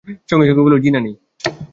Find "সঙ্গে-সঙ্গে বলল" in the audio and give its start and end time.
0.07-0.79